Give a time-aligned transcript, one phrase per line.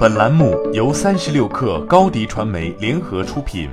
[0.00, 3.68] 本栏目由三十六氪高低传媒联合出品。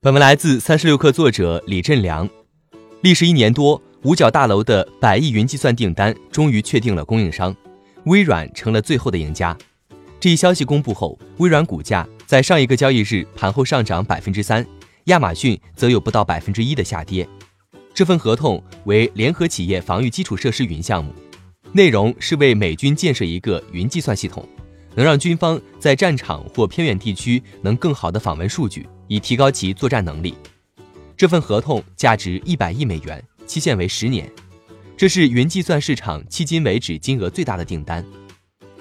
[0.00, 2.28] 本文来自三十六氪作者李振良。
[3.00, 7.54] 历时一年多，五角大楼的百亿云计算订单终于确定了供应商，
[8.06, 9.56] 微软成了最后的赢家。
[10.18, 14.66] 这一消息公布后，微软股价在上一个交易日盘后上涨百分之三，
[15.04, 17.28] 亚马逊则有不到百分之一的下跌。
[17.94, 21.14] 这份合同为联合企业防御基础设施云项目。
[21.72, 24.46] 内容是为美军建设一个云计算系统，
[24.94, 30.34] 能让军方在战场或偏远地区能更好地访问数据，以提高其作战能力。
[31.14, 34.30] 这份合同价值一百亿美元，期限为十年，
[34.96, 38.04] 这是云计算市场迄今为止金额最大的订单。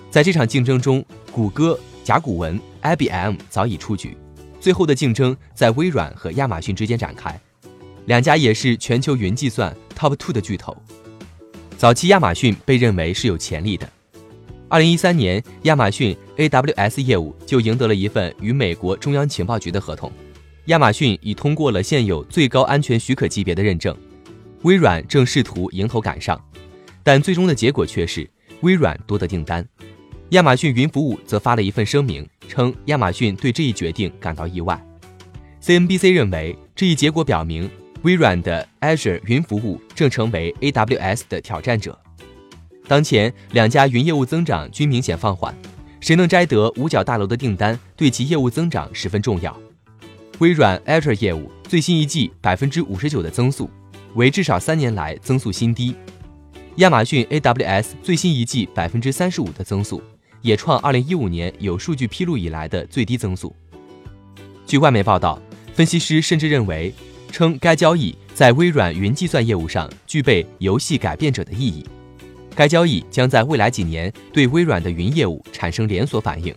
[0.09, 4.15] 在这场竞争中，谷歌、甲骨文、IBM 早已出局，
[4.61, 7.37] 最后的竞争在微软和亚马逊之间展开，
[8.05, 10.75] 两家也是全球云计算 Top Two 的巨头。
[11.77, 13.87] 早期亚马逊被认为是有潜力的。
[14.67, 20.11] 二零一三年，亚马逊 AWS 业务就赢得了一份与美国中央情报局的合同。
[20.65, 23.95] 亚马逊已通过了现有最高安全许可级别的认证，
[24.63, 26.43] 微软正试图迎头赶上，
[27.03, 28.27] 但最终的结果却是
[28.61, 29.65] 微软多得订单。
[30.31, 34.83] 亚马逊云服务则发了一份声明，称亚马逊对这一决定感到意外。
[35.61, 37.69] CNBC 认为，这一结果表明。
[38.03, 41.97] 微软的 Azure 云服务正成为 AWS 的挑战者。
[42.87, 45.53] 当前两家云业务增长均明显放缓，
[45.99, 49.55] 谁能摘得五角大楼的订单，对其业务增长十分重要。
[50.39, 53.69] 微软 Azure 业务最新一季百分之五十九的增速，
[54.13, 55.95] 为至少三年来增速新低。
[56.75, 60.01] 亚马逊 AWS 最新一季百分之三十五的增速，
[60.41, 63.53] 也创二零一五年有数据披露以来的最低增速。
[64.67, 65.41] 据外媒报道，
[65.73, 66.93] 分析师甚至认为。
[67.37, 71.85] 称该交易在微软云计算业务上具备游戏改变者的意义。
[72.55, 76.51] 该交易将在未来几年对微软的云业务产生连锁反应。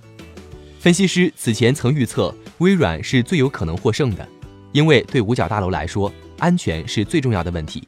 [0.78, 4.26] 分析师此前曾预测，微软是最有可能获胜的，
[4.72, 7.86] 因为对五角大楼来说，安全是最重要的问题。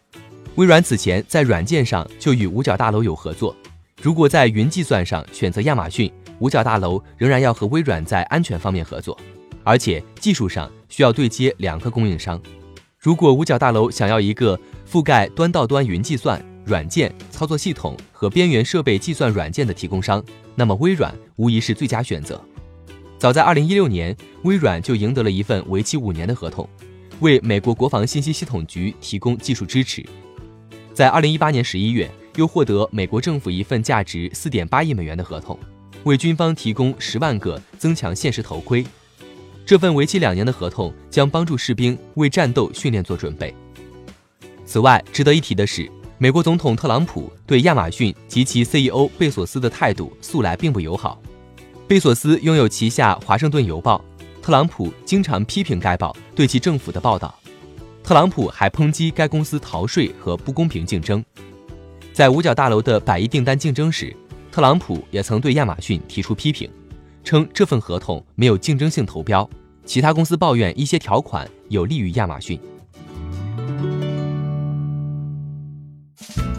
[0.56, 3.56] 微软此前在软件上就与五角大楼有合作，
[4.02, 9.18] 如果在云计算上选择亚马逊，五角大楼仍然要和微软在安全方面合作，
[9.64, 12.38] 而且技术上需要对接两个供应商。
[13.02, 14.56] 如果五角大楼想要一个
[14.88, 20.22] 覆盖端到端云计算、软件操作系统和边缘设备计算软件的提供商，
[20.54, 22.40] 那么微软无疑是最佳选择。
[23.18, 26.68] 早在2016年，微软就赢得了一份为期五年的合同，
[27.18, 30.06] 为美国国防信息系统局提供技术支持。
[30.94, 35.58] 在2018年11月，又获得美国政府一份价值4.8亿美元的合同，
[36.04, 38.86] 为军方提供十万个增强现实头盔。
[39.64, 43.54] 这份为期两年的合同将帮助士兵为战斗训练做准备。
[44.66, 51.20] 此外，值得一提的是，美国总统特朗普对亚马逊及其 CEO 贝索斯的态度素来并不友好。
[51.86, 54.02] 贝索斯拥有旗下《华盛顿邮报》，
[54.42, 57.34] 特朗普经常批评该报对其政府的报道。
[58.02, 61.24] 特朗普还抨击该公司逃税和不公平竞争。
[62.12, 64.14] 在五角大楼的百亿订单竞争时，
[64.50, 66.70] 特朗普也曾对亚马逊提出批评。
[67.24, 69.48] 称这份合同没有竞争性投标，
[69.84, 72.60] 其他公司抱怨一些条款有利于亚马逊。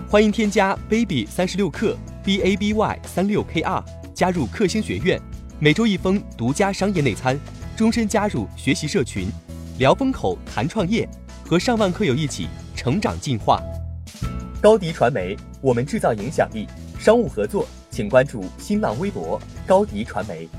[0.07, 5.19] 欢迎添加 baby 三十六克 b a b y 三六 k r 加入克星学院，
[5.59, 7.37] 每周一封独家商业内参，
[7.75, 9.27] 终身加入学习社群，
[9.79, 11.07] 聊风口谈创业，
[11.43, 13.61] 和上万课友一起成长进化。
[14.61, 16.67] 高迪传媒，我们制造影响力。
[16.99, 17.67] 商务合作。
[17.93, 20.49] 请关注新浪微博高迪传媒。